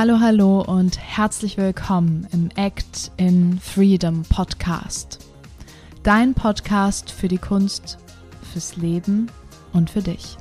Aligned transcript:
Hallo, 0.00 0.20
hallo 0.20 0.60
und 0.60 0.96
herzlich 0.96 1.56
willkommen 1.56 2.28
im 2.30 2.50
Act 2.54 3.10
in 3.16 3.58
Freedom 3.58 4.22
Podcast. 4.22 5.18
Dein 6.04 6.34
Podcast 6.34 7.10
für 7.10 7.26
die 7.26 7.38
Kunst, 7.38 7.98
fürs 8.52 8.76
Leben 8.76 9.28
und 9.72 9.90
für 9.90 10.00
dich. 10.00 10.36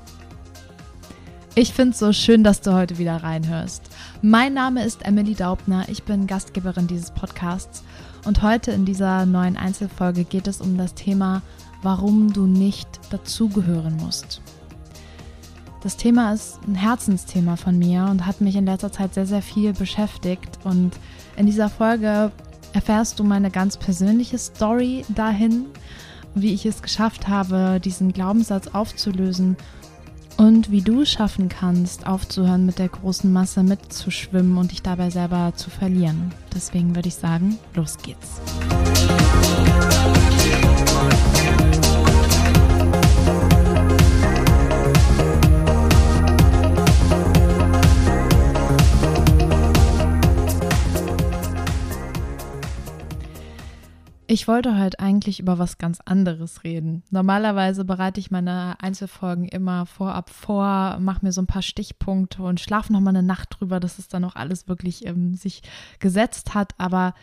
Ich 1.55 1.73
finde 1.73 1.93
es 1.93 1.97
so 1.97 2.13
schön, 2.13 2.43
dass 2.43 2.61
du 2.61 2.75
heute 2.75 2.99
wieder 2.99 3.23
reinhörst. 3.23 3.81
Mein 4.21 4.53
Name 4.53 4.85
ist 4.85 5.03
Emily 5.03 5.33
Daubner, 5.33 5.89
ich 5.89 6.03
bin 6.03 6.27
Gastgeberin 6.27 6.85
dieses 6.85 7.09
Podcasts 7.09 7.83
und 8.25 8.43
heute 8.43 8.69
in 8.69 8.85
dieser 8.85 9.25
neuen 9.25 9.57
Einzelfolge 9.57 10.23
geht 10.23 10.45
es 10.45 10.61
um 10.61 10.77
das 10.77 10.93
Thema, 10.93 11.41
warum 11.81 12.31
du 12.31 12.45
nicht 12.45 12.87
dazugehören 13.09 13.97
musst. 13.97 14.39
Das 15.81 15.95
Thema 15.95 16.33
ist 16.33 16.59
ein 16.67 16.75
Herzensthema 16.75 17.55
von 17.55 17.77
mir 17.77 18.07
und 18.09 18.25
hat 18.25 18.41
mich 18.41 18.55
in 18.55 18.65
letzter 18.65 18.91
Zeit 18.91 19.13
sehr, 19.13 19.25
sehr 19.25 19.41
viel 19.41 19.73
beschäftigt. 19.73 20.59
Und 20.63 20.91
in 21.35 21.45
dieser 21.45 21.69
Folge 21.69 22.31
erfährst 22.73 23.19
du 23.19 23.23
meine 23.23 23.51
ganz 23.51 23.77
persönliche 23.77 24.37
Story 24.37 25.05
dahin, 25.09 25.65
wie 26.35 26.53
ich 26.53 26.65
es 26.65 26.81
geschafft 26.81 27.27
habe, 27.27 27.79
diesen 27.79 28.11
Glaubenssatz 28.11 28.67
aufzulösen 28.67 29.55
und 30.37 30.71
wie 30.71 30.81
du 30.81 31.05
schaffen 31.05 31.49
kannst, 31.49 32.05
aufzuhören, 32.05 32.65
mit 32.65 32.79
der 32.79 32.89
großen 32.89 33.31
Masse 33.31 33.63
mitzuschwimmen 33.63 34.57
und 34.57 34.71
dich 34.71 34.81
dabei 34.81 35.09
selber 35.09 35.53
zu 35.55 35.69
verlieren. 35.69 36.31
Deswegen 36.53 36.95
würde 36.95 37.07
ich 37.07 37.15
sagen, 37.15 37.57
los 37.73 37.97
geht's. 37.97 38.41
Ich 54.29 54.45
wollte 54.49 54.77
heute 54.77 54.99
eigentlich 54.99 55.39
über 55.39 55.57
was 55.57 55.77
ganz 55.77 55.99
anderes 56.03 56.65
reden. 56.65 57.01
Normalerweise 57.11 57.85
bereite 57.85 58.19
ich 58.19 58.29
meine 58.29 58.75
Einzelfolgen 58.81 59.45
immer 59.45 59.85
vorab 59.85 60.29
vor, 60.29 60.97
mache 60.99 61.25
mir 61.25 61.31
so 61.31 61.41
ein 61.41 61.47
paar 61.47 61.61
Stichpunkte 61.61 62.43
und 62.43 62.59
schlafe 62.59 62.91
nochmal 62.91 63.15
eine 63.15 63.25
Nacht 63.25 63.55
drüber, 63.57 63.79
dass 63.79 63.99
es 63.99 64.09
dann 64.09 64.25
auch 64.25 64.35
alles 64.35 64.67
wirklich 64.67 65.05
ähm, 65.05 65.35
sich 65.35 65.61
gesetzt 65.99 66.53
hat. 66.53 66.73
Aber 66.77 67.13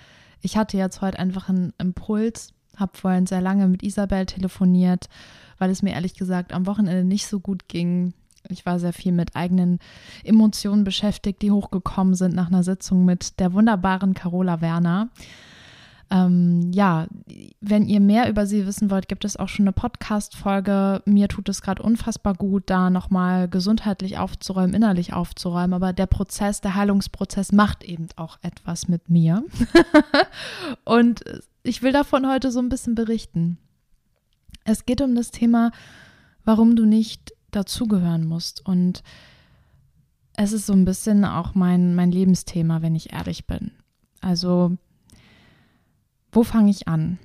ich 0.40 0.56
hatte 0.56 0.78
jetzt 0.78 1.02
heute 1.02 1.18
einfach 1.18 1.50
einen 1.50 1.74
Impuls, 1.76 2.54
habe 2.74 2.96
vorhin 2.96 3.26
sehr 3.26 3.42
lange 3.42 3.68
mit 3.68 3.82
Isabel 3.82 4.24
telefoniert, 4.24 5.10
weil 5.58 5.68
es 5.68 5.82
mir 5.82 5.92
ehrlich 5.92 6.14
gesagt 6.14 6.54
am 6.54 6.64
Wochenende 6.64 7.04
nicht 7.04 7.26
so 7.26 7.38
gut 7.38 7.68
ging. 7.68 8.14
Ich 8.48 8.64
war 8.64 8.78
sehr 8.78 8.94
viel 8.94 9.12
mit 9.12 9.36
eigenen 9.36 9.78
Emotionen 10.22 10.84
beschäftigt, 10.84 11.42
die 11.42 11.50
hochgekommen 11.50 12.14
sind 12.14 12.34
nach 12.34 12.48
einer 12.48 12.62
Sitzung 12.62 13.04
mit 13.04 13.40
der 13.40 13.52
wunderbaren 13.52 14.14
Carola 14.14 14.62
Werner. 14.62 15.10
Ähm, 16.10 16.70
ja, 16.72 17.06
wenn 17.60 17.86
ihr 17.86 18.00
mehr 18.00 18.28
über 18.28 18.46
sie 18.46 18.66
wissen 18.66 18.90
wollt, 18.90 19.08
gibt 19.08 19.24
es 19.24 19.36
auch 19.36 19.48
schon 19.48 19.64
eine 19.64 19.72
Podcast-Folge. 19.72 21.02
Mir 21.06 21.28
tut 21.28 21.48
es 21.48 21.62
gerade 21.62 21.82
unfassbar 21.82 22.34
gut, 22.34 22.64
da 22.66 22.90
nochmal 22.90 23.48
gesundheitlich 23.48 24.18
aufzuräumen, 24.18 24.74
innerlich 24.74 25.12
aufzuräumen. 25.12 25.74
Aber 25.74 25.92
der 25.92 26.06
Prozess, 26.06 26.60
der 26.60 26.74
Heilungsprozess 26.74 27.52
macht 27.52 27.84
eben 27.84 28.08
auch 28.16 28.38
etwas 28.42 28.88
mit 28.88 29.08
mir. 29.08 29.44
Und 30.84 31.24
ich 31.62 31.82
will 31.82 31.92
davon 31.92 32.28
heute 32.28 32.50
so 32.50 32.60
ein 32.60 32.68
bisschen 32.68 32.94
berichten. 32.94 33.58
Es 34.64 34.86
geht 34.86 35.00
um 35.00 35.14
das 35.14 35.30
Thema, 35.30 35.72
warum 36.44 36.76
du 36.76 36.84
nicht 36.84 37.32
dazugehören 37.50 38.26
musst. 38.26 38.64
Und 38.66 39.02
es 40.36 40.52
ist 40.52 40.66
so 40.66 40.72
ein 40.72 40.84
bisschen 40.84 41.24
auch 41.24 41.54
mein, 41.54 41.94
mein 41.94 42.10
Lebensthema, 42.10 42.82
wenn 42.82 42.94
ich 42.94 43.12
ehrlich 43.12 43.46
bin. 43.46 43.72
Also 44.20 44.76
wo 46.34 46.42
fange 46.42 46.70
ich 46.70 46.88
an? 46.88 47.18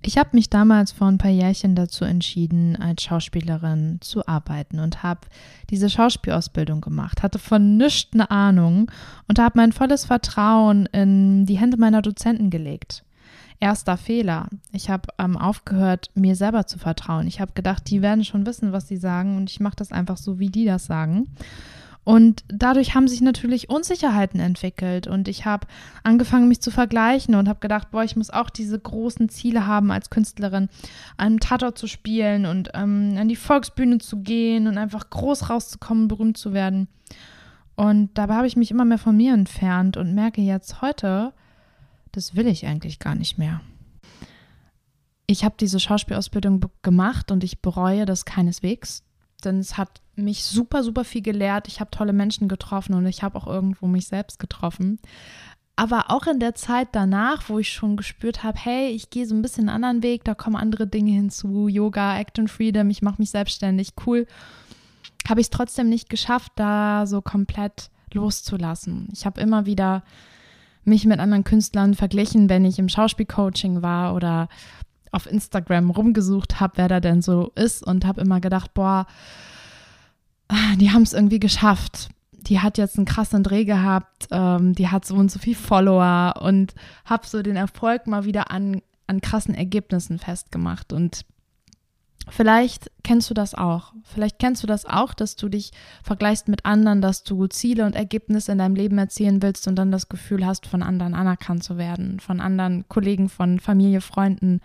Ich 0.00 0.16
habe 0.16 0.30
mich 0.32 0.48
damals 0.48 0.92
vor 0.92 1.08
ein 1.08 1.18
paar 1.18 1.30
Jährchen 1.30 1.74
dazu 1.74 2.04
entschieden, 2.04 2.76
als 2.76 3.02
Schauspielerin 3.02 3.98
zu 4.00 4.26
arbeiten 4.26 4.78
und 4.78 5.02
habe 5.02 5.22
diese 5.70 5.90
Schauspielausbildung 5.90 6.80
gemacht, 6.80 7.22
hatte 7.22 7.38
von 7.38 7.76
nichts 7.76 8.12
eine 8.14 8.30
Ahnung 8.30 8.90
und 9.26 9.38
habe 9.38 9.58
mein 9.58 9.72
volles 9.72 10.04
Vertrauen 10.04 10.86
in 10.86 11.46
die 11.46 11.58
Hände 11.58 11.76
meiner 11.76 12.00
Dozenten 12.00 12.48
gelegt. 12.48 13.04
Erster 13.60 13.96
Fehler. 13.96 14.48
Ich 14.70 14.88
habe 14.88 15.08
ähm, 15.18 15.36
aufgehört, 15.36 16.10
mir 16.14 16.36
selber 16.36 16.66
zu 16.66 16.78
vertrauen. 16.78 17.26
Ich 17.26 17.40
habe 17.40 17.52
gedacht, 17.54 17.90
die 17.90 18.02
werden 18.02 18.24
schon 18.24 18.46
wissen, 18.46 18.72
was 18.72 18.86
sie 18.86 18.96
sagen 18.96 19.36
und 19.36 19.50
ich 19.50 19.58
mache 19.58 19.76
das 19.76 19.90
einfach 19.90 20.16
so, 20.16 20.38
wie 20.38 20.48
die 20.48 20.64
das 20.64 20.86
sagen. 20.86 21.26
Und 22.08 22.42
dadurch 22.48 22.94
haben 22.94 23.06
sich 23.06 23.20
natürlich 23.20 23.68
Unsicherheiten 23.68 24.40
entwickelt 24.40 25.06
und 25.06 25.28
ich 25.28 25.44
habe 25.44 25.66
angefangen, 26.04 26.48
mich 26.48 26.62
zu 26.62 26.70
vergleichen 26.70 27.34
und 27.34 27.50
habe 27.50 27.60
gedacht, 27.60 27.90
boah, 27.90 28.02
ich 28.02 28.16
muss 28.16 28.30
auch 28.30 28.48
diese 28.48 28.80
großen 28.80 29.28
Ziele 29.28 29.66
haben 29.66 29.90
als 29.90 30.08
Künstlerin, 30.08 30.70
einen 31.18 31.38
Tatort 31.38 31.76
zu 31.76 31.86
spielen 31.86 32.46
und 32.46 32.70
ähm, 32.72 33.14
an 33.18 33.28
die 33.28 33.36
Volksbühne 33.36 33.98
zu 33.98 34.22
gehen 34.22 34.68
und 34.68 34.78
einfach 34.78 35.10
groß 35.10 35.50
rauszukommen, 35.50 36.08
berühmt 36.08 36.38
zu 36.38 36.54
werden. 36.54 36.88
Und 37.76 38.16
dabei 38.16 38.36
habe 38.36 38.46
ich 38.46 38.56
mich 38.56 38.70
immer 38.70 38.86
mehr 38.86 38.96
von 38.96 39.14
mir 39.14 39.34
entfernt 39.34 39.98
und 39.98 40.14
merke 40.14 40.40
jetzt 40.40 40.80
heute, 40.80 41.34
das 42.12 42.34
will 42.34 42.46
ich 42.46 42.66
eigentlich 42.66 43.00
gar 43.00 43.16
nicht 43.16 43.36
mehr. 43.36 43.60
Ich 45.26 45.44
habe 45.44 45.56
diese 45.60 45.78
Schauspielausbildung 45.78 46.64
gemacht 46.80 47.30
und 47.30 47.44
ich 47.44 47.60
bereue 47.60 48.06
das 48.06 48.24
keineswegs 48.24 49.02
denn 49.44 49.58
es 49.58 49.76
hat 49.76 50.00
mich 50.16 50.44
super, 50.44 50.82
super 50.82 51.04
viel 51.04 51.22
gelehrt. 51.22 51.68
Ich 51.68 51.80
habe 51.80 51.90
tolle 51.90 52.12
Menschen 52.12 52.48
getroffen 52.48 52.94
und 52.94 53.06
ich 53.06 53.22
habe 53.22 53.36
auch 53.36 53.46
irgendwo 53.46 53.86
mich 53.86 54.08
selbst 54.08 54.38
getroffen. 54.38 54.98
Aber 55.76 56.10
auch 56.10 56.26
in 56.26 56.40
der 56.40 56.56
Zeit 56.56 56.88
danach, 56.92 57.48
wo 57.48 57.60
ich 57.60 57.72
schon 57.72 57.96
gespürt 57.96 58.42
habe, 58.42 58.58
hey, 58.60 58.88
ich 58.88 59.10
gehe 59.10 59.26
so 59.26 59.34
ein 59.34 59.42
bisschen 59.42 59.68
einen 59.68 59.84
anderen 59.84 60.02
Weg, 60.02 60.24
da 60.24 60.34
kommen 60.34 60.56
andere 60.56 60.88
Dinge 60.88 61.12
hinzu, 61.12 61.68
Yoga, 61.68 62.18
Act 62.18 62.40
and 62.40 62.50
Freedom, 62.50 62.90
ich 62.90 63.00
mache 63.00 63.22
mich 63.22 63.30
selbstständig, 63.30 63.92
cool, 64.04 64.26
habe 65.28 65.40
ich 65.40 65.46
es 65.46 65.50
trotzdem 65.50 65.88
nicht 65.88 66.08
geschafft, 66.08 66.50
da 66.56 67.06
so 67.06 67.22
komplett 67.22 67.90
loszulassen. 68.12 69.08
Ich 69.12 69.24
habe 69.24 69.40
immer 69.40 69.66
wieder 69.66 70.02
mich 70.82 71.04
mit 71.04 71.20
anderen 71.20 71.44
Künstlern 71.44 71.94
verglichen, 71.94 72.48
wenn 72.48 72.64
ich 72.64 72.80
im 72.80 72.88
Schauspielcoaching 72.88 73.82
war 73.82 74.16
oder 74.16 74.48
auf 75.12 75.30
Instagram 75.30 75.90
rumgesucht 75.90 76.60
habe, 76.60 76.74
wer 76.76 76.88
da 76.88 77.00
denn 77.00 77.22
so 77.22 77.52
ist 77.54 77.82
und 77.82 78.04
habe 78.04 78.20
immer 78.20 78.40
gedacht, 78.40 78.74
boah, 78.74 79.06
die 80.76 80.90
haben 80.90 81.02
es 81.02 81.12
irgendwie 81.12 81.40
geschafft. 81.40 82.08
Die 82.32 82.60
hat 82.60 82.78
jetzt 82.78 82.96
einen 82.96 83.04
krassen 83.04 83.42
Dreh 83.42 83.64
gehabt, 83.64 84.28
ähm, 84.30 84.74
die 84.74 84.88
hat 84.88 85.04
so 85.04 85.16
und 85.16 85.30
so 85.30 85.38
viel 85.38 85.54
Follower 85.54 86.34
und 86.40 86.74
habe 87.04 87.26
so 87.26 87.42
den 87.42 87.56
Erfolg 87.56 88.06
mal 88.06 88.24
wieder 88.24 88.50
an, 88.50 88.80
an 89.06 89.20
krassen 89.20 89.54
Ergebnissen 89.54 90.18
festgemacht. 90.18 90.92
Und 90.92 91.24
Vielleicht 92.30 92.90
kennst 93.04 93.30
du 93.30 93.34
das 93.34 93.54
auch. 93.54 93.94
Vielleicht 94.02 94.38
kennst 94.38 94.62
du 94.62 94.66
das 94.66 94.84
auch, 94.84 95.14
dass 95.14 95.36
du 95.36 95.48
dich 95.48 95.70
vergleichst 96.02 96.48
mit 96.48 96.66
anderen, 96.66 97.00
dass 97.00 97.24
du 97.24 97.46
Ziele 97.46 97.86
und 97.86 97.94
Ergebnisse 97.94 98.52
in 98.52 98.58
deinem 98.58 98.74
Leben 98.74 98.98
erzielen 98.98 99.42
willst 99.42 99.66
und 99.66 99.76
dann 99.76 99.90
das 99.90 100.08
Gefühl 100.08 100.44
hast, 100.44 100.66
von 100.66 100.82
anderen 100.82 101.14
anerkannt 101.14 101.64
zu 101.64 101.78
werden, 101.78 102.20
von 102.20 102.40
anderen 102.40 102.86
Kollegen, 102.88 103.28
von 103.28 103.60
Familie, 103.60 104.00
Freunden. 104.00 104.60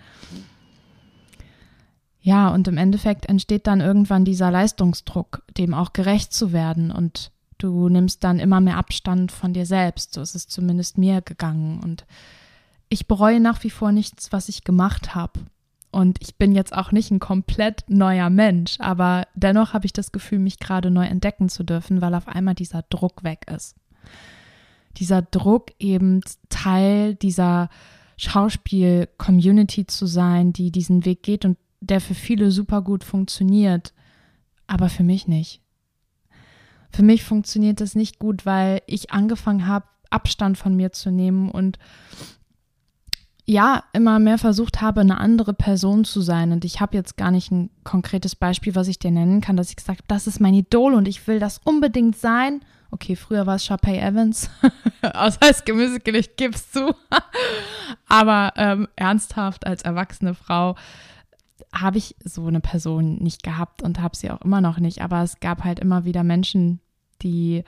Ja, 2.19 2.50
und 2.50 2.68
im 2.68 2.78
Endeffekt 2.78 3.28
entsteht 3.28 3.68
dann 3.68 3.81
irgendwann 3.81 4.25
dieser 4.25 4.52
Leistungsdruck, 4.52 5.44
dem 5.58 5.74
auch 5.74 5.94
gerecht 5.94 6.34
zu 6.34 6.53
werden 6.53 6.91
und 6.91 7.31
du 7.58 7.88
nimmst 7.90 8.24
dann 8.24 8.40
immer 8.40 8.62
mehr 8.62 8.78
Abstand 8.78 9.31
von 9.31 9.53
dir 9.53 9.66
selbst. 9.66 10.14
So 10.14 10.22
ist 10.22 10.35
es 10.35 10.47
zumindest 10.47 10.97
mir 10.97 11.22
gegangen 11.22 11.80
und 11.81 12.06
ich 12.90 13.08
bereue 13.08 13.40
nach 13.40 13.64
wie 13.64 13.70
vor 13.70 13.91
nichts, 13.91 14.31
was 14.31 14.50
ich 14.50 14.64
gemacht 14.64 15.16
habe. 15.16 15.40
Und 15.93 16.17
ich 16.21 16.37
bin 16.37 16.53
jetzt 16.53 16.73
auch 16.73 16.91
nicht 16.91 17.11
ein 17.11 17.19
komplett 17.19 17.84
neuer 17.87 18.31
Mensch, 18.31 18.78
aber 18.79 19.28
dennoch 19.35 19.73
habe 19.73 19.85
ich 19.85 19.93
das 19.93 20.11
Gefühl, 20.11 20.40
mich 20.40 20.57
gerade 20.57 20.90
neu 20.90 21.05
entdecken 21.05 21.49
zu 21.49 21.63
dürfen, 21.63 22.01
weil 22.01 22.16
auf 22.16 22.28
einmal 22.28 22.55
dieser 22.55 22.81
Druck 22.90 23.23
weg 23.23 23.45
ist. 23.53 23.75
Dieser 24.97 25.22
Druck 25.22 25.72
eben 25.78 26.22
Teil 26.49 27.13
dieser 27.13 27.69
Schauspiel-Community 28.17 29.85
zu 29.85 30.07
sein, 30.07 30.51
die 30.51 30.72
diesen 30.72 31.05
Weg 31.05 31.22
geht 31.22 31.45
und 31.45 31.59
der 31.79 32.01
für 32.01 32.16
viele 32.16 32.49
super 32.49 32.81
gut 32.81 33.03
funktioniert, 33.03 33.93
aber 34.66 34.89
für 34.89 35.03
mich 35.03 35.28
nicht. 35.28 35.61
Für 36.89 37.03
mich 37.03 37.23
funktioniert 37.23 37.81
das 37.81 37.93
nicht 37.93 38.17
gut, 38.17 38.47
weil 38.47 38.81
ich 38.87 39.11
angefangen 39.11 39.67
habe, 39.67 39.85
Abstand 40.09 40.57
von 40.57 40.75
mir 40.75 40.91
zu 40.91 41.11
nehmen 41.11 41.51
und 41.51 41.78
ja, 43.45 43.84
immer 43.91 44.19
mehr 44.19 44.37
versucht 44.37 44.81
habe, 44.81 45.01
eine 45.01 45.19
andere 45.19 45.53
Person 45.53 46.05
zu 46.05 46.22
sein. 46.22 46.51
Und 46.51 46.63
ich 46.63 46.79
habe 46.79 46.95
jetzt 46.95 47.17
gar 47.17 47.29
nicht 47.29 47.51
ein 47.51 47.69
konkretes 47.84 48.35
Beispiel, 48.35 48.75
was 48.75 48.87
ich 48.87 48.99
dir 48.99 49.11
nennen 49.11 49.41
kann, 49.41 49.57
dass 49.57 49.69
ich 49.69 49.75
gesagt 49.75 49.99
habe, 49.99 50.07
das 50.07 50.28
ist 50.28 50.40
mein 50.40 50.53
Idol 50.53 50.93
und 50.93 51.07
ich 51.07 51.28
will 51.28 51.40
das 51.40 51.59
unbedingt 51.63 52.17
sein. 52.17 52.61
Okay, 52.91 53.16
früher 53.16 53.45
war 53.45 53.55
es 53.55 53.66
Sharpay 53.66 53.97
Evans. 53.97 54.49
Aus 55.01 55.40
heißt 55.43 55.66
Gemüsegericht 55.66 56.37
gibst 56.37 56.75
du. 56.75 56.93
Aber 58.07 58.53
ähm, 58.55 58.87
ernsthaft 58.95 59.66
als 59.66 59.81
erwachsene 59.81 60.35
Frau 60.35 60.75
habe 61.73 61.97
ich 61.97 62.16
so 62.23 62.46
eine 62.46 62.59
Person 62.59 63.16
nicht 63.17 63.43
gehabt 63.43 63.81
und 63.81 63.99
habe 63.99 64.16
sie 64.16 64.29
auch 64.29 64.41
immer 64.41 64.61
noch 64.61 64.79
nicht. 64.79 65.01
Aber 65.01 65.22
es 65.23 65.39
gab 65.39 65.63
halt 65.63 65.79
immer 65.79 66.05
wieder 66.05 66.23
Menschen, 66.23 66.79
die 67.23 67.63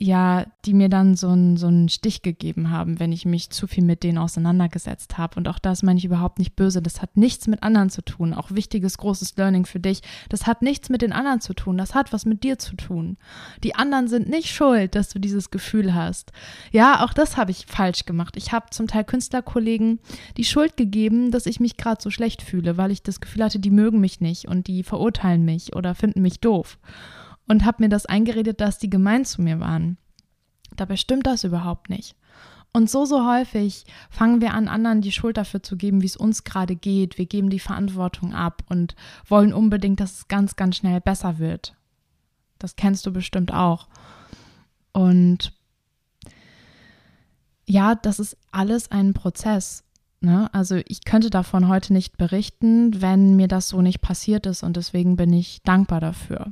ja, 0.00 0.46
die 0.64 0.74
mir 0.74 0.88
dann 0.88 1.16
so 1.16 1.28
einen 1.28 1.56
so 1.56 1.68
Stich 1.88 2.22
gegeben 2.22 2.70
haben, 2.70 3.00
wenn 3.00 3.10
ich 3.10 3.26
mich 3.26 3.50
zu 3.50 3.66
viel 3.66 3.82
mit 3.82 4.04
denen 4.04 4.18
auseinandergesetzt 4.18 5.18
habe. 5.18 5.36
Und 5.36 5.48
auch 5.48 5.58
das 5.58 5.82
meine 5.82 5.98
ich 5.98 6.04
überhaupt 6.04 6.38
nicht 6.38 6.54
böse. 6.54 6.80
Das 6.80 7.02
hat 7.02 7.16
nichts 7.16 7.48
mit 7.48 7.64
anderen 7.64 7.90
zu 7.90 8.02
tun. 8.02 8.32
Auch 8.32 8.52
wichtiges, 8.52 8.96
großes 8.98 9.36
Learning 9.36 9.66
für 9.66 9.80
dich. 9.80 10.02
Das 10.28 10.46
hat 10.46 10.62
nichts 10.62 10.88
mit 10.88 11.02
den 11.02 11.12
anderen 11.12 11.40
zu 11.40 11.52
tun. 11.52 11.76
Das 11.76 11.96
hat 11.96 12.12
was 12.12 12.26
mit 12.26 12.44
dir 12.44 12.58
zu 12.60 12.76
tun. 12.76 13.16
Die 13.64 13.74
anderen 13.74 14.06
sind 14.06 14.28
nicht 14.28 14.50
schuld, 14.50 14.94
dass 14.94 15.08
du 15.08 15.18
dieses 15.18 15.50
Gefühl 15.50 15.94
hast. 15.94 16.30
Ja, 16.70 17.04
auch 17.04 17.12
das 17.12 17.36
habe 17.36 17.50
ich 17.50 17.66
falsch 17.66 18.04
gemacht. 18.04 18.36
Ich 18.36 18.52
habe 18.52 18.66
zum 18.70 18.86
Teil 18.86 19.02
Künstlerkollegen 19.02 19.98
die 20.36 20.44
Schuld 20.44 20.76
gegeben, 20.76 21.32
dass 21.32 21.46
ich 21.46 21.58
mich 21.58 21.76
gerade 21.76 22.00
so 22.00 22.10
schlecht 22.10 22.42
fühle, 22.42 22.76
weil 22.76 22.92
ich 22.92 23.02
das 23.02 23.20
Gefühl 23.20 23.42
hatte, 23.42 23.58
die 23.58 23.70
mögen 23.70 23.98
mich 23.98 24.20
nicht 24.20 24.46
und 24.46 24.68
die 24.68 24.84
verurteilen 24.84 25.44
mich 25.44 25.74
oder 25.74 25.96
finden 25.96 26.22
mich 26.22 26.38
doof 26.38 26.78
und 27.48 27.64
habe 27.64 27.82
mir 27.82 27.88
das 27.88 28.06
eingeredet, 28.06 28.60
dass 28.60 28.78
die 28.78 28.90
gemein 28.90 29.24
zu 29.24 29.42
mir 29.42 29.58
waren. 29.58 29.96
Dabei 30.76 30.96
stimmt 30.96 31.26
das 31.26 31.44
überhaupt 31.44 31.88
nicht. 31.88 32.14
Und 32.72 32.90
so, 32.90 33.06
so 33.06 33.26
häufig 33.26 33.86
fangen 34.10 34.40
wir 34.40 34.52
an, 34.52 34.68
anderen 34.68 35.00
die 35.00 35.10
Schuld 35.10 35.38
dafür 35.38 35.62
zu 35.62 35.76
geben, 35.76 36.02
wie 36.02 36.06
es 36.06 36.16
uns 36.16 36.44
gerade 36.44 36.76
geht. 36.76 37.16
Wir 37.16 37.26
geben 37.26 37.48
die 37.48 37.58
Verantwortung 37.58 38.34
ab 38.34 38.62
und 38.68 38.94
wollen 39.26 39.54
unbedingt, 39.54 40.00
dass 40.00 40.12
es 40.12 40.28
ganz, 40.28 40.54
ganz 40.54 40.76
schnell 40.76 41.00
besser 41.00 41.38
wird. 41.38 41.74
Das 42.58 42.76
kennst 42.76 43.06
du 43.06 43.12
bestimmt 43.12 43.52
auch. 43.52 43.88
Und 44.92 45.52
ja, 47.66 47.94
das 47.94 48.18
ist 48.18 48.36
alles 48.52 48.90
ein 48.90 49.14
Prozess. 49.14 49.84
Ne? 50.20 50.52
Also 50.52 50.76
ich 50.86 51.04
könnte 51.04 51.30
davon 51.30 51.68
heute 51.68 51.92
nicht 51.92 52.18
berichten, 52.18 53.00
wenn 53.00 53.36
mir 53.36 53.48
das 53.48 53.70
so 53.70 53.80
nicht 53.80 54.02
passiert 54.02 54.46
ist 54.46 54.62
und 54.62 54.76
deswegen 54.76 55.16
bin 55.16 55.32
ich 55.32 55.62
dankbar 55.62 56.00
dafür 56.00 56.50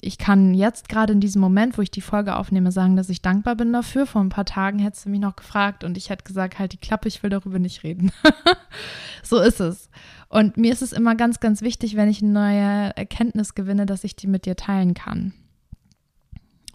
ich 0.00 0.18
kann 0.18 0.52
jetzt 0.54 0.88
gerade 0.88 1.12
in 1.14 1.20
diesem 1.20 1.40
Moment, 1.40 1.78
wo 1.78 1.82
ich 1.82 1.90
die 1.90 2.02
Folge 2.02 2.36
aufnehme, 2.36 2.70
sagen, 2.70 2.96
dass 2.96 3.08
ich 3.08 3.22
dankbar 3.22 3.56
bin 3.56 3.72
dafür. 3.72 4.06
Vor 4.06 4.20
ein 4.20 4.28
paar 4.28 4.44
Tagen 4.44 4.78
hättest 4.78 5.06
du 5.06 5.08
mich 5.08 5.20
noch 5.20 5.36
gefragt 5.36 5.84
und 5.84 5.96
ich 5.96 6.10
hätte 6.10 6.24
gesagt, 6.24 6.58
halt 6.58 6.72
die 6.72 6.78
Klappe, 6.78 7.08
ich 7.08 7.22
will 7.22 7.30
darüber 7.30 7.58
nicht 7.58 7.82
reden. 7.82 8.12
so 9.22 9.40
ist 9.40 9.60
es. 9.60 9.88
Und 10.28 10.56
mir 10.56 10.72
ist 10.72 10.82
es 10.82 10.92
immer 10.92 11.14
ganz, 11.14 11.40
ganz 11.40 11.62
wichtig, 11.62 11.96
wenn 11.96 12.10
ich 12.10 12.22
eine 12.22 12.32
neue 12.32 12.96
Erkenntnis 12.96 13.54
gewinne, 13.54 13.86
dass 13.86 14.04
ich 14.04 14.16
die 14.16 14.26
mit 14.26 14.44
dir 14.44 14.56
teilen 14.56 14.92
kann. 14.92 15.32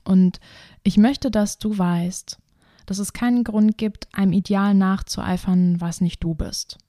Und 0.03 0.39
ich 0.83 0.97
möchte, 0.97 1.29
dass 1.29 1.59
du 1.59 1.77
weißt, 1.77 2.39
dass 2.87 2.97
es 2.97 3.13
keinen 3.13 3.43
Grund 3.43 3.77
gibt, 3.77 4.07
einem 4.13 4.33
Ideal 4.33 4.73
nachzueifern, 4.73 5.79
was 5.79 6.01
nicht 6.01 6.23
du 6.23 6.33
bist. 6.33 6.79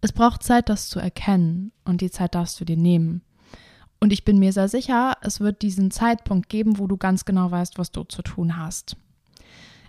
Es 0.00 0.12
braucht 0.12 0.42
Zeit, 0.42 0.70
das 0.70 0.88
zu 0.88 0.98
erkennen, 0.98 1.72
und 1.84 2.00
die 2.00 2.10
Zeit 2.10 2.34
darfst 2.34 2.58
du 2.58 2.64
dir 2.64 2.78
nehmen. 2.78 3.22
Und 4.00 4.12
ich 4.12 4.24
bin 4.24 4.38
mir 4.38 4.52
sehr 4.52 4.68
sicher, 4.68 5.16
es 5.20 5.40
wird 5.40 5.60
diesen 5.60 5.90
Zeitpunkt 5.90 6.48
geben, 6.48 6.78
wo 6.78 6.86
du 6.86 6.96
ganz 6.96 7.26
genau 7.26 7.50
weißt, 7.50 7.78
was 7.78 7.92
du 7.92 8.04
zu 8.04 8.22
tun 8.22 8.56
hast. 8.56 8.96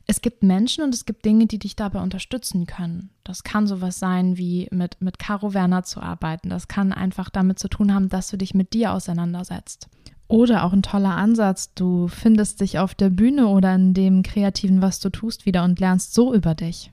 Es 0.06 0.22
gibt 0.22 0.44
Menschen 0.44 0.84
und 0.84 0.94
es 0.94 1.06
gibt 1.06 1.24
Dinge, 1.24 1.46
die 1.46 1.60
dich 1.60 1.78
dabei 1.78 2.02
unterstützen 2.02 2.66
können. 2.66 3.12
Das 3.24 3.44
kann 3.44 3.68
sowas 3.68 4.00
sein, 4.00 4.38
wie 4.38 4.68
mit, 4.72 5.00
mit 5.00 5.20
Caro 5.20 5.54
Werner 5.54 5.84
zu 5.84 6.02
arbeiten. 6.02 6.50
Das 6.50 6.68
kann 6.68 6.92
einfach 6.92 7.30
damit 7.30 7.60
zu 7.60 7.70
tun 7.70 7.94
haben, 7.94 8.10
dass 8.10 8.30
du 8.30 8.38
dich 8.38 8.54
mit 8.54 8.74
dir 8.74 8.92
auseinandersetzt. 8.92 9.88
Oder 10.28 10.64
auch 10.66 10.74
ein 10.74 10.82
toller 10.82 11.16
Ansatz, 11.16 11.74
du 11.74 12.08
findest 12.08 12.62
dich 12.62 12.80
auf 12.80 12.96
der 12.96 13.10
Bühne 13.10 13.48
oder 13.48 13.76
in 13.76 13.94
dem 13.94 14.24
Kreativen, 14.24 14.82
was 14.82 15.00
du 15.00 15.10
tust, 15.10 15.46
wieder 15.46 15.64
und 15.64 15.80
lernst 15.80 16.14
so 16.14 16.34
über 16.34 16.56
dich. 16.56 16.92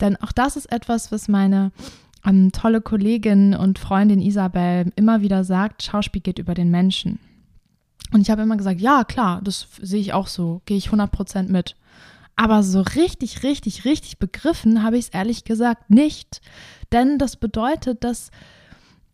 Denn 0.00 0.16
auch 0.16 0.32
das 0.32 0.56
ist 0.56 0.70
etwas, 0.70 1.10
was 1.12 1.28
meine 1.28 1.72
ähm, 2.26 2.52
tolle 2.52 2.80
Kollegin 2.80 3.54
und 3.54 3.78
Freundin 3.78 4.20
Isabel 4.20 4.92
immer 4.96 5.20
wieder 5.20 5.44
sagt, 5.44 5.82
Schauspiel 5.82 6.22
geht 6.22 6.38
über 6.38 6.54
den 6.54 6.70
Menschen. 6.70 7.18
Und 8.12 8.20
ich 8.20 8.30
habe 8.30 8.42
immer 8.42 8.56
gesagt, 8.56 8.80
ja, 8.80 9.04
klar, 9.04 9.40
das 9.42 9.68
sehe 9.80 10.00
ich 10.00 10.12
auch 10.12 10.26
so, 10.26 10.62
gehe 10.66 10.76
ich 10.76 10.88
100% 10.88 11.50
mit. 11.50 11.76
Aber 12.36 12.62
so 12.62 12.82
richtig, 12.82 13.42
richtig, 13.42 13.84
richtig 13.84 14.18
begriffen 14.18 14.82
habe 14.82 14.98
ich 14.98 15.06
es 15.06 15.14
ehrlich 15.14 15.44
gesagt 15.44 15.90
nicht. 15.90 16.40
Denn 16.92 17.18
das 17.18 17.36
bedeutet, 17.36 18.04
dass, 18.04 18.30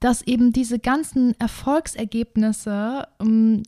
dass 0.01 0.23
eben 0.23 0.53
diese 0.53 0.79
ganzen 0.79 1.39
Erfolgsergebnisse, 1.39 3.07
ähm, 3.21 3.63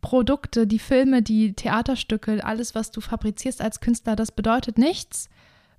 Produkte, 0.00 0.66
die 0.66 0.78
Filme, 0.78 1.22
die 1.22 1.54
Theaterstücke, 1.54 2.44
alles, 2.44 2.74
was 2.74 2.90
du 2.90 3.00
fabrizierst 3.00 3.62
als 3.62 3.80
Künstler, 3.80 4.16
das 4.16 4.32
bedeutet 4.32 4.76
nichts, 4.76 5.30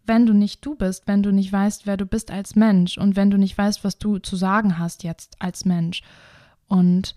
wenn 0.07 0.25
du 0.25 0.33
nicht 0.33 0.65
du 0.65 0.75
bist, 0.75 1.07
wenn 1.07 1.23
du 1.23 1.31
nicht 1.31 1.51
weißt, 1.51 1.85
wer 1.85 1.97
du 1.97 2.05
bist 2.05 2.31
als 2.31 2.55
Mensch 2.55 2.97
und 2.97 3.15
wenn 3.15 3.29
du 3.29 3.37
nicht 3.37 3.57
weißt, 3.57 3.83
was 3.83 3.97
du 3.97 4.19
zu 4.19 4.35
sagen 4.35 4.79
hast 4.79 5.03
jetzt 5.03 5.35
als 5.39 5.65
Mensch. 5.65 6.01
Und 6.67 7.15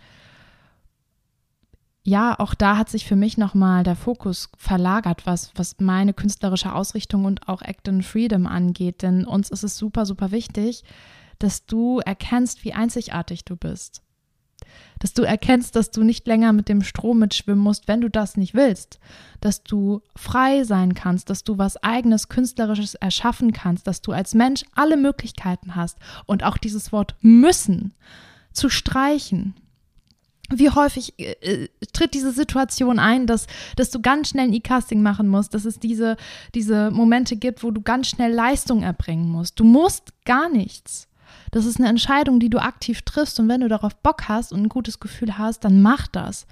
ja, 2.02 2.38
auch 2.38 2.54
da 2.54 2.76
hat 2.76 2.88
sich 2.88 3.04
für 3.04 3.16
mich 3.16 3.36
nochmal 3.36 3.82
der 3.82 3.96
Fokus 3.96 4.50
verlagert, 4.56 5.26
was, 5.26 5.52
was 5.56 5.76
meine 5.78 6.14
künstlerische 6.14 6.74
Ausrichtung 6.74 7.24
und 7.24 7.48
auch 7.48 7.62
Act 7.62 7.86
in 7.88 8.02
Freedom 8.02 8.46
angeht. 8.46 9.02
Denn 9.02 9.26
uns 9.26 9.50
ist 9.50 9.64
es 9.64 9.76
super, 9.76 10.06
super 10.06 10.30
wichtig, 10.30 10.84
dass 11.38 11.66
du 11.66 12.00
erkennst, 12.00 12.64
wie 12.64 12.72
einzigartig 12.72 13.44
du 13.44 13.56
bist 13.56 14.02
dass 14.98 15.14
du 15.14 15.22
erkennst, 15.22 15.76
dass 15.76 15.90
du 15.90 16.02
nicht 16.02 16.26
länger 16.26 16.52
mit 16.52 16.68
dem 16.68 16.82
Strom 16.82 17.20
mitschwimmen 17.20 17.62
musst, 17.62 17.88
wenn 17.88 18.00
du 18.00 18.10
das 18.10 18.36
nicht 18.36 18.54
willst, 18.54 18.98
dass 19.40 19.62
du 19.62 20.02
frei 20.16 20.64
sein 20.64 20.94
kannst, 20.94 21.30
dass 21.30 21.44
du 21.44 21.58
was 21.58 21.82
eigenes 21.82 22.28
künstlerisches 22.28 22.94
erschaffen 22.94 23.52
kannst, 23.52 23.86
dass 23.86 24.00
du 24.00 24.12
als 24.12 24.34
Mensch 24.34 24.64
alle 24.74 24.96
Möglichkeiten 24.96 25.74
hast 25.74 25.98
und 26.26 26.44
auch 26.44 26.58
dieses 26.58 26.92
Wort 26.92 27.14
müssen 27.20 27.94
zu 28.52 28.68
streichen. 28.68 29.54
Wie 30.50 30.70
häufig 30.70 31.18
äh, 31.18 31.32
äh 31.42 31.68
tritt 31.92 32.14
diese 32.14 32.32
Situation 32.32 32.98
ein, 32.98 33.26
dass, 33.26 33.46
dass 33.76 33.90
du 33.90 34.00
ganz 34.00 34.30
schnell 34.30 34.46
ein 34.46 34.52
E-Casting 34.52 35.02
machen 35.02 35.28
musst, 35.28 35.52
dass 35.52 35.64
es 35.64 35.78
diese, 35.78 36.16
diese 36.54 36.90
Momente 36.90 37.36
gibt, 37.36 37.62
wo 37.62 37.70
du 37.70 37.82
ganz 37.82 38.08
schnell 38.08 38.32
Leistung 38.32 38.82
erbringen 38.82 39.28
musst. 39.28 39.60
Du 39.60 39.64
musst 39.64 40.12
gar 40.24 40.48
nichts. 40.48 41.06
Das 41.50 41.66
ist 41.66 41.78
eine 41.78 41.88
Entscheidung, 41.88 42.40
die 42.40 42.50
du 42.50 42.58
aktiv 42.58 43.02
triffst 43.02 43.38
und 43.40 43.48
wenn 43.48 43.60
du 43.60 43.68
darauf 43.68 43.96
Bock 43.96 44.28
hast 44.28 44.52
und 44.52 44.62
ein 44.62 44.68
gutes 44.68 45.00
Gefühl 45.00 45.38
hast, 45.38 45.64
dann 45.64 45.82
mach 45.82 46.06
das. 46.06 46.46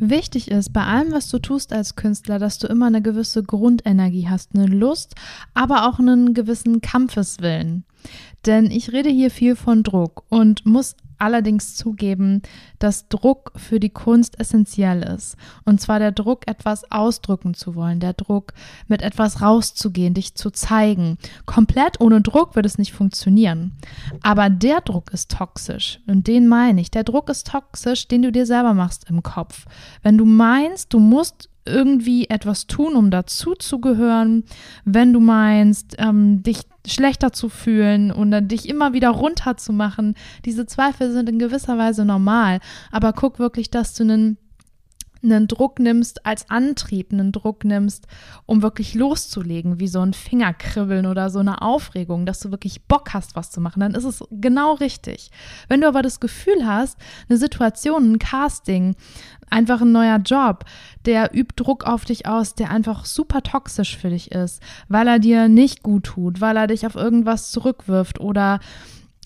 Wichtig 0.00 0.50
ist 0.50 0.72
bei 0.72 0.84
allem, 0.84 1.12
was 1.12 1.28
du 1.28 1.40
tust 1.40 1.72
als 1.72 1.96
Künstler, 1.96 2.38
dass 2.38 2.58
du 2.58 2.68
immer 2.68 2.86
eine 2.86 3.02
gewisse 3.02 3.42
Grundenergie 3.42 4.28
hast, 4.28 4.54
eine 4.54 4.66
Lust, 4.66 5.16
aber 5.54 5.88
auch 5.88 5.98
einen 5.98 6.34
gewissen 6.34 6.80
Kampfeswillen. 6.80 7.84
Denn 8.46 8.70
ich 8.70 8.92
rede 8.92 9.10
hier 9.10 9.30
viel 9.30 9.56
von 9.56 9.82
Druck 9.82 10.24
und 10.28 10.64
muss 10.64 10.94
allerdings 11.18 11.74
zugeben, 11.74 12.42
dass 12.78 13.08
Druck 13.08 13.52
für 13.56 13.80
die 13.80 13.90
Kunst 13.90 14.38
essentiell 14.40 15.02
ist. 15.02 15.36
Und 15.64 15.80
zwar 15.80 15.98
der 15.98 16.12
Druck, 16.12 16.46
etwas 16.46 16.90
ausdrücken 16.90 17.54
zu 17.54 17.74
wollen, 17.74 18.00
der 18.00 18.12
Druck, 18.12 18.52
mit 18.86 19.02
etwas 19.02 19.42
rauszugehen, 19.42 20.14
dich 20.14 20.34
zu 20.34 20.50
zeigen. 20.50 21.18
Komplett 21.46 22.00
ohne 22.00 22.20
Druck 22.20 22.56
wird 22.56 22.66
es 22.66 22.78
nicht 22.78 22.92
funktionieren. 22.92 23.72
Aber 24.22 24.50
der 24.50 24.80
Druck 24.80 25.12
ist 25.12 25.30
toxisch. 25.30 26.00
Und 26.06 26.26
den 26.26 26.48
meine 26.48 26.80
ich. 26.80 26.90
Der 26.90 27.04
Druck 27.04 27.28
ist 27.28 27.46
toxisch, 27.46 28.08
den 28.08 28.22
du 28.22 28.32
dir 28.32 28.46
selber 28.46 28.74
machst 28.74 29.08
im 29.08 29.22
Kopf. 29.22 29.66
Wenn 30.02 30.18
du 30.18 30.24
meinst, 30.24 30.92
du 30.92 30.98
musst 30.98 31.48
irgendwie 31.68 32.28
etwas 32.28 32.66
tun, 32.66 32.96
um 32.96 33.10
dazuzugehören, 33.10 34.44
wenn 34.84 35.12
du 35.12 35.20
meinst, 35.20 35.96
ähm, 35.98 36.42
dich 36.42 36.62
schlechter 36.88 37.32
zu 37.32 37.48
fühlen 37.48 38.10
und 38.10 38.30
dann 38.30 38.48
dich 38.48 38.68
immer 38.68 38.92
wieder 38.92 39.10
runterzumachen. 39.10 40.14
Diese 40.44 40.66
Zweifel 40.66 41.12
sind 41.12 41.28
in 41.28 41.38
gewisser 41.38 41.78
Weise 41.78 42.04
normal, 42.04 42.60
aber 42.90 43.12
guck 43.12 43.38
wirklich, 43.38 43.70
dass 43.70 43.94
du 43.94 44.04
einen 44.04 44.38
einen 45.22 45.48
Druck 45.48 45.78
nimmst 45.78 46.24
als 46.26 46.48
Antrieb, 46.50 47.12
einen 47.12 47.32
Druck 47.32 47.64
nimmst, 47.64 48.06
um 48.46 48.62
wirklich 48.62 48.94
loszulegen, 48.94 49.80
wie 49.80 49.88
so 49.88 50.00
ein 50.00 50.12
Fingerkribbeln 50.12 51.06
oder 51.06 51.30
so 51.30 51.38
eine 51.40 51.62
Aufregung, 51.62 52.26
dass 52.26 52.40
du 52.40 52.50
wirklich 52.50 52.82
Bock 52.86 53.14
hast, 53.14 53.36
was 53.36 53.50
zu 53.50 53.60
machen, 53.60 53.80
dann 53.80 53.94
ist 53.94 54.04
es 54.04 54.24
genau 54.30 54.74
richtig. 54.74 55.30
Wenn 55.68 55.80
du 55.80 55.88
aber 55.88 56.02
das 56.02 56.20
Gefühl 56.20 56.66
hast, 56.66 56.98
eine 57.28 57.38
Situation, 57.38 58.12
ein 58.12 58.18
Casting, 58.18 58.94
einfach 59.50 59.80
ein 59.80 59.92
neuer 59.92 60.18
Job, 60.18 60.64
der 61.04 61.34
übt 61.34 61.54
Druck 61.56 61.84
auf 61.84 62.04
dich 62.04 62.26
aus, 62.26 62.54
der 62.54 62.70
einfach 62.70 63.04
super 63.04 63.42
toxisch 63.42 63.96
für 63.96 64.10
dich 64.10 64.32
ist, 64.32 64.62
weil 64.88 65.08
er 65.08 65.18
dir 65.18 65.48
nicht 65.48 65.82
gut 65.82 66.04
tut, 66.04 66.40
weil 66.40 66.56
er 66.56 66.66
dich 66.66 66.86
auf 66.86 66.94
irgendwas 66.94 67.50
zurückwirft 67.50 68.20
oder 68.20 68.60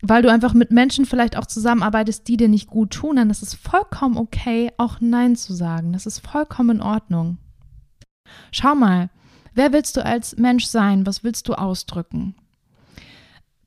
weil 0.02 0.22
du 0.22 0.30
einfach 0.30 0.52
mit 0.52 0.72
Menschen 0.72 1.06
vielleicht 1.06 1.36
auch 1.36 1.46
zusammenarbeitest, 1.46 2.26
die 2.26 2.36
dir 2.36 2.48
nicht 2.48 2.68
gut 2.68 2.90
tun, 2.90 3.16
dann 3.16 3.30
ist 3.30 3.42
es 3.42 3.54
vollkommen 3.54 4.18
okay, 4.18 4.72
auch 4.76 5.00
Nein 5.00 5.36
zu 5.36 5.54
sagen. 5.54 5.92
Das 5.92 6.06
ist 6.06 6.18
vollkommen 6.18 6.78
in 6.78 6.82
Ordnung. 6.82 7.38
Schau 8.50 8.74
mal, 8.74 9.10
wer 9.54 9.72
willst 9.72 9.96
du 9.96 10.04
als 10.04 10.36
Mensch 10.36 10.66
sein? 10.66 11.06
Was 11.06 11.22
willst 11.22 11.48
du 11.48 11.54
ausdrücken? 11.54 12.34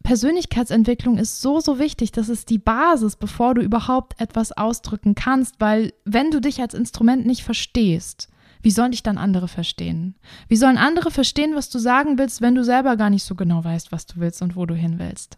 Persönlichkeitsentwicklung 0.03 1.17
ist 1.17 1.41
so, 1.41 1.61
so 1.61 1.79
wichtig. 1.79 2.11
Das 2.11 2.27
ist 2.29 2.49
die 2.49 2.59
Basis, 2.59 3.15
bevor 3.15 3.55
du 3.55 3.61
überhaupt 3.61 4.19
etwas 4.19 4.51
ausdrücken 4.51 5.15
kannst, 5.15 5.55
weil 5.59 5.93
wenn 6.03 6.31
du 6.31 6.41
dich 6.41 6.59
als 6.61 6.73
Instrument 6.73 7.25
nicht 7.25 7.43
verstehst, 7.43 8.27
wie 8.61 8.71
sollen 8.71 8.91
dich 8.91 9.03
dann 9.03 9.17
andere 9.17 9.47
verstehen? 9.47 10.15
Wie 10.47 10.57
sollen 10.57 10.77
andere 10.77 11.11
verstehen, 11.11 11.55
was 11.55 11.69
du 11.69 11.79
sagen 11.79 12.17
willst, 12.17 12.41
wenn 12.41 12.55
du 12.55 12.63
selber 12.63 12.97
gar 12.97 13.09
nicht 13.09 13.23
so 13.23 13.35
genau 13.35 13.63
weißt, 13.63 13.91
was 13.91 14.05
du 14.05 14.19
willst 14.19 14.41
und 14.41 14.55
wo 14.55 14.65
du 14.65 14.75
hin 14.75 14.99
willst? 14.99 15.37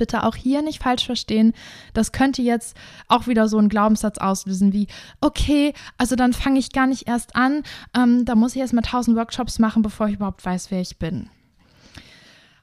Bitte 0.00 0.24
auch 0.24 0.34
hier 0.34 0.62
nicht 0.62 0.82
falsch 0.82 1.06
verstehen. 1.06 1.52
Das 1.92 2.10
könnte 2.10 2.42
jetzt 2.42 2.76
auch 3.06 3.28
wieder 3.28 3.48
so 3.48 3.58
einen 3.58 3.68
Glaubenssatz 3.68 4.18
auslösen 4.18 4.72
wie, 4.72 4.88
okay, 5.20 5.74
also 5.98 6.16
dann 6.16 6.32
fange 6.32 6.58
ich 6.58 6.72
gar 6.72 6.88
nicht 6.88 7.06
erst 7.06 7.36
an. 7.36 7.62
Ähm, 7.94 8.24
da 8.24 8.34
muss 8.34 8.56
ich 8.56 8.60
erst 8.62 8.72
mal 8.72 8.80
tausend 8.80 9.16
Workshops 9.16 9.58
machen, 9.58 9.82
bevor 9.82 10.08
ich 10.08 10.14
überhaupt 10.14 10.44
weiß, 10.44 10.70
wer 10.70 10.80
ich 10.80 10.98
bin. 10.98 11.28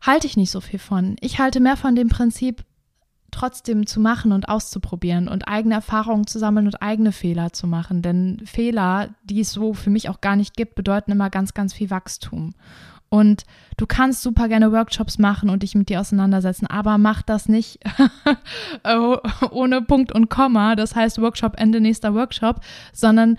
Halte 0.01 0.27
ich 0.27 0.35
nicht 0.35 0.51
so 0.51 0.61
viel 0.61 0.79
von. 0.79 1.15
Ich 1.21 1.39
halte 1.39 1.59
mehr 1.59 1.77
von 1.77 1.95
dem 1.95 2.09
Prinzip, 2.09 2.65
trotzdem 3.29 3.85
zu 3.85 3.99
machen 3.99 4.31
und 4.31 4.49
auszuprobieren 4.49 5.27
und 5.27 5.47
eigene 5.47 5.75
Erfahrungen 5.75 6.25
zu 6.25 6.39
sammeln 6.39 6.65
und 6.65 6.81
eigene 6.81 7.11
Fehler 7.11 7.53
zu 7.53 7.67
machen. 7.67 8.01
Denn 8.01 8.41
Fehler, 8.45 9.09
die 9.23 9.41
es 9.41 9.51
so 9.51 9.73
für 9.73 9.91
mich 9.91 10.09
auch 10.09 10.21
gar 10.21 10.35
nicht 10.35 10.55
gibt, 10.55 10.73
bedeuten 10.73 11.11
immer 11.11 11.29
ganz, 11.29 11.53
ganz 11.53 11.73
viel 11.73 11.91
Wachstum. 11.91 12.55
Und 13.09 13.43
du 13.77 13.85
kannst 13.85 14.21
super 14.21 14.47
gerne 14.49 14.71
Workshops 14.71 15.17
machen 15.17 15.49
und 15.49 15.63
dich 15.63 15.75
mit 15.75 15.89
dir 15.89 16.01
auseinandersetzen, 16.01 16.67
aber 16.67 16.97
mach 16.97 17.21
das 17.21 17.47
nicht 17.47 17.79
ohne 19.51 19.81
Punkt 19.81 20.11
und 20.11 20.29
Komma, 20.29 20.75
das 20.75 20.95
heißt 20.95 21.21
Workshop 21.21 21.53
Ende 21.57 21.79
nächster 21.79 22.13
Workshop, 22.13 22.59
sondern 22.91 23.37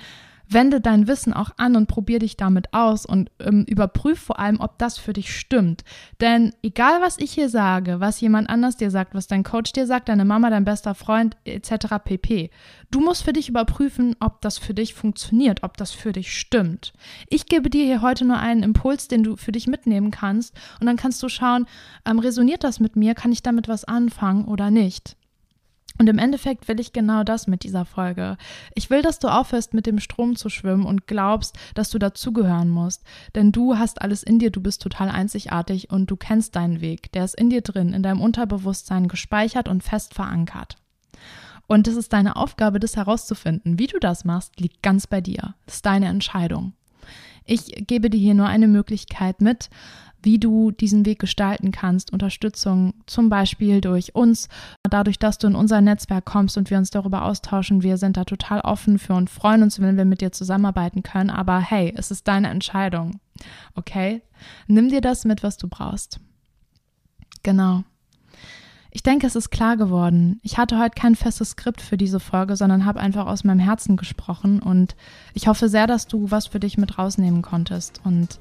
wende 0.48 0.80
dein 0.80 1.06
Wissen 1.06 1.32
auch 1.32 1.50
an 1.56 1.76
und 1.76 1.88
probier 1.88 2.18
dich 2.18 2.36
damit 2.36 2.72
aus 2.72 3.04
und 3.04 3.30
ähm, 3.38 3.64
überprüf 3.68 4.18
vor 4.18 4.38
allem, 4.38 4.60
ob 4.60 4.78
das 4.78 4.98
für 4.98 5.12
dich 5.12 5.36
stimmt. 5.36 5.84
Denn 6.20 6.54
egal, 6.62 7.00
was 7.00 7.18
ich 7.18 7.32
hier 7.32 7.48
sage, 7.48 8.00
was 8.00 8.20
jemand 8.20 8.48
anders 8.48 8.76
dir 8.76 8.90
sagt, 8.90 9.14
was 9.14 9.26
dein 9.26 9.44
Coach 9.44 9.72
dir 9.72 9.86
sagt, 9.86 10.08
deine 10.08 10.24
Mama, 10.24 10.50
dein 10.50 10.64
bester 10.64 10.94
Freund 10.94 11.36
etc. 11.44 11.96
pp. 12.02 12.50
Du 12.90 13.00
musst 13.00 13.24
für 13.24 13.32
dich 13.32 13.48
überprüfen, 13.48 14.16
ob 14.20 14.40
das 14.40 14.56
für 14.58 14.74
dich 14.74 14.94
funktioniert, 14.94 15.62
ob 15.62 15.76
das 15.76 15.92
für 15.92 16.12
dich 16.12 16.36
stimmt. 16.38 16.92
Ich 17.28 17.46
gebe 17.46 17.68
dir 17.68 17.84
hier 17.84 18.00
heute 18.00 18.24
nur 18.24 18.38
einen 18.38 18.62
Impuls, 18.62 19.08
den 19.08 19.22
du 19.22 19.36
für 19.36 19.52
dich 19.52 19.66
mitnehmen 19.66 20.10
kannst 20.10 20.54
und 20.80 20.86
dann 20.86 20.96
kannst 20.96 21.22
du 21.22 21.28
schauen, 21.28 21.66
ähm, 22.06 22.18
resoniert 22.18 22.64
das 22.64 22.80
mit 22.80 22.96
mir, 22.96 23.14
kann 23.14 23.32
ich 23.32 23.42
damit 23.42 23.68
was 23.68 23.84
anfangen 23.84 24.46
oder 24.46 24.70
nicht. 24.70 25.17
Und 25.98 26.08
im 26.08 26.18
Endeffekt 26.18 26.68
will 26.68 26.78
ich 26.78 26.92
genau 26.92 27.24
das 27.24 27.48
mit 27.48 27.64
dieser 27.64 27.84
Folge. 27.84 28.36
Ich 28.74 28.88
will, 28.88 29.02
dass 29.02 29.18
du 29.18 29.28
aufhörst, 29.28 29.74
mit 29.74 29.86
dem 29.86 29.98
Strom 29.98 30.36
zu 30.36 30.48
schwimmen 30.48 30.86
und 30.86 31.08
glaubst, 31.08 31.58
dass 31.74 31.90
du 31.90 31.98
dazugehören 31.98 32.70
musst. 32.70 33.02
Denn 33.34 33.50
du 33.50 33.78
hast 33.78 34.00
alles 34.00 34.22
in 34.22 34.38
dir, 34.38 34.50
du 34.50 34.60
bist 34.60 34.80
total 34.80 35.08
einzigartig 35.08 35.90
und 35.90 36.08
du 36.08 36.16
kennst 36.16 36.54
deinen 36.54 36.80
Weg. 36.80 37.10
Der 37.12 37.24
ist 37.24 37.34
in 37.34 37.50
dir 37.50 37.62
drin, 37.62 37.92
in 37.92 38.04
deinem 38.04 38.20
Unterbewusstsein 38.20 39.08
gespeichert 39.08 39.68
und 39.68 39.82
fest 39.82 40.14
verankert. 40.14 40.76
Und 41.66 41.86
es 41.88 41.96
ist 41.96 42.12
deine 42.12 42.36
Aufgabe, 42.36 42.80
das 42.80 42.96
herauszufinden. 42.96 43.78
Wie 43.78 43.88
du 43.88 43.98
das 43.98 44.24
machst, 44.24 44.58
liegt 44.60 44.82
ganz 44.82 45.06
bei 45.06 45.20
dir. 45.20 45.54
Das 45.66 45.76
ist 45.76 45.86
deine 45.86 46.06
Entscheidung. 46.06 46.72
Ich 47.44 47.86
gebe 47.86 48.10
dir 48.10 48.20
hier 48.20 48.34
nur 48.34 48.46
eine 48.46 48.68
Möglichkeit 48.68 49.40
mit, 49.40 49.70
wie 50.22 50.38
du 50.38 50.70
diesen 50.70 51.06
Weg 51.06 51.18
gestalten 51.18 51.70
kannst. 51.70 52.12
Unterstützung 52.12 52.94
zum 53.06 53.28
Beispiel 53.28 53.80
durch 53.80 54.14
uns, 54.14 54.48
dadurch, 54.88 55.18
dass 55.18 55.38
du 55.38 55.46
in 55.46 55.54
unser 55.54 55.80
Netzwerk 55.80 56.24
kommst 56.24 56.56
und 56.58 56.70
wir 56.70 56.78
uns 56.78 56.90
darüber 56.90 57.24
austauschen. 57.24 57.82
Wir 57.82 57.96
sind 57.98 58.16
da 58.16 58.24
total 58.24 58.60
offen 58.60 58.98
für 58.98 59.14
und 59.14 59.30
freuen 59.30 59.62
uns, 59.62 59.80
wenn 59.80 59.96
wir 59.96 60.04
mit 60.04 60.20
dir 60.20 60.32
zusammenarbeiten 60.32 61.02
können. 61.02 61.30
Aber 61.30 61.58
hey, 61.60 61.92
es 61.96 62.10
ist 62.10 62.26
deine 62.28 62.48
Entscheidung. 62.48 63.20
Okay? 63.74 64.22
Nimm 64.66 64.88
dir 64.88 65.00
das 65.00 65.24
mit, 65.24 65.42
was 65.42 65.56
du 65.56 65.68
brauchst. 65.68 66.20
Genau. 67.42 67.84
Ich 68.90 69.02
denke, 69.02 69.26
es 69.26 69.36
ist 69.36 69.50
klar 69.50 69.76
geworden. 69.76 70.40
Ich 70.42 70.56
hatte 70.58 70.78
heute 70.78 70.98
kein 70.98 71.14
festes 71.14 71.50
Skript 71.50 71.80
für 71.82 71.96
diese 71.96 72.20
Folge, 72.20 72.56
sondern 72.56 72.84
habe 72.84 73.00
einfach 73.00 73.26
aus 73.26 73.44
meinem 73.44 73.60
Herzen 73.60 73.96
gesprochen 73.96 74.60
und 74.60 74.96
ich 75.34 75.46
hoffe 75.46 75.68
sehr, 75.68 75.86
dass 75.86 76.06
du 76.06 76.30
was 76.30 76.46
für 76.46 76.58
dich 76.58 76.78
mit 76.78 76.98
rausnehmen 76.98 77.42
konntest 77.42 78.00
und 78.04 78.40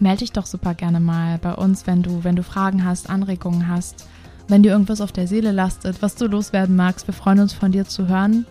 melde 0.00 0.20
dich 0.20 0.32
doch 0.32 0.46
super 0.46 0.74
gerne 0.74 1.00
mal 1.00 1.38
bei 1.38 1.54
uns, 1.54 1.86
wenn 1.86 2.02
du, 2.02 2.24
wenn 2.24 2.36
du 2.36 2.42
Fragen 2.42 2.84
hast, 2.84 3.10
Anregungen 3.10 3.68
hast, 3.68 4.06
wenn 4.48 4.62
dir 4.62 4.72
irgendwas 4.72 5.00
auf 5.00 5.12
der 5.12 5.26
Seele 5.26 5.52
lastet, 5.52 6.02
was 6.02 6.14
du 6.14 6.26
loswerden 6.26 6.76
magst. 6.76 7.06
Wir 7.06 7.14
freuen 7.14 7.40
uns 7.40 7.52
von 7.52 7.72
dir 7.72 7.86
zu 7.86 8.08
hören. 8.08 8.46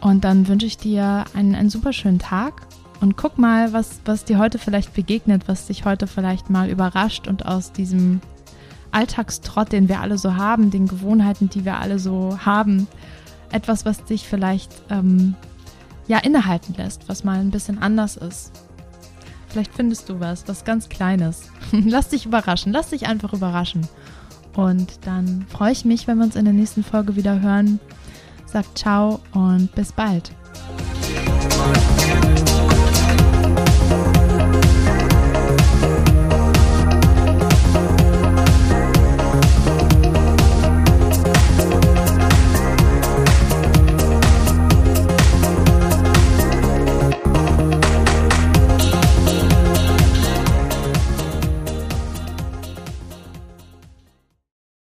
Und 0.00 0.24
dann 0.24 0.48
wünsche 0.48 0.66
ich 0.66 0.78
dir 0.78 1.24
einen, 1.34 1.54
einen 1.54 1.70
super 1.70 1.92
schönen 1.92 2.18
Tag 2.18 2.66
und 3.00 3.16
guck 3.16 3.38
mal, 3.38 3.72
was, 3.72 4.00
was 4.04 4.24
dir 4.24 4.38
heute 4.38 4.58
vielleicht 4.58 4.94
begegnet, 4.94 5.48
was 5.48 5.66
dich 5.66 5.84
heute 5.84 6.06
vielleicht 6.06 6.50
mal 6.50 6.68
überrascht 6.68 7.26
und 7.26 7.46
aus 7.46 7.72
diesem 7.72 8.20
Alltagstrott, 8.92 9.72
den 9.72 9.88
wir 9.88 10.00
alle 10.00 10.18
so 10.18 10.36
haben, 10.36 10.70
den 10.70 10.86
Gewohnheiten, 10.86 11.48
die 11.48 11.64
wir 11.64 11.78
alle 11.78 11.98
so 11.98 12.38
haben, 12.44 12.86
etwas, 13.50 13.84
was 13.84 14.04
dich 14.04 14.28
vielleicht 14.28 14.70
ähm, 14.90 15.34
ja 16.06 16.18
innehalten 16.18 16.74
lässt, 16.76 17.08
was 17.08 17.24
mal 17.24 17.40
ein 17.40 17.50
bisschen 17.50 17.78
anders 17.78 18.16
ist. 18.16 18.52
Vielleicht 19.52 19.74
findest 19.74 20.08
du 20.08 20.18
was, 20.18 20.48
was 20.48 20.64
ganz 20.64 20.88
Kleines. 20.88 21.50
lass 21.72 22.08
dich 22.08 22.24
überraschen, 22.24 22.72
lass 22.72 22.88
dich 22.88 23.06
einfach 23.06 23.34
überraschen. 23.34 23.86
Und 24.56 25.06
dann 25.06 25.44
freue 25.50 25.72
ich 25.72 25.84
mich, 25.84 26.06
wenn 26.06 26.16
wir 26.16 26.24
uns 26.24 26.36
in 26.36 26.46
der 26.46 26.54
nächsten 26.54 26.82
Folge 26.82 27.16
wieder 27.16 27.40
hören. 27.40 27.78
Sag 28.46 28.64
ciao 28.76 29.20
und 29.32 29.74
bis 29.74 29.92
bald. 29.92 30.32